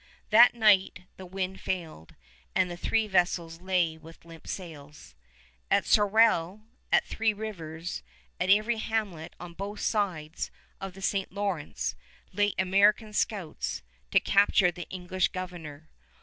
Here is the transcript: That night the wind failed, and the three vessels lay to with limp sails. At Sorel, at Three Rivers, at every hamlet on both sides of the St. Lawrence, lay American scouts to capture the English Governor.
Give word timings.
That 0.31 0.55
night 0.55 1.03
the 1.17 1.27
wind 1.27 1.61
failed, 1.61 2.15
and 2.55 2.71
the 2.71 2.75
three 2.75 3.05
vessels 3.07 3.61
lay 3.61 3.91
to 3.97 4.01
with 4.01 4.25
limp 4.25 4.47
sails. 4.47 5.13
At 5.69 5.85
Sorel, 5.85 6.63
at 6.91 7.05
Three 7.05 7.33
Rivers, 7.33 8.01
at 8.39 8.49
every 8.49 8.77
hamlet 8.79 9.35
on 9.39 9.53
both 9.53 9.81
sides 9.81 10.49
of 10.79 10.95
the 10.95 11.03
St. 11.03 11.31
Lawrence, 11.31 11.95
lay 12.33 12.55
American 12.57 13.13
scouts 13.13 13.83
to 14.09 14.19
capture 14.19 14.71
the 14.71 14.89
English 14.89 15.27
Governor. 15.27 15.87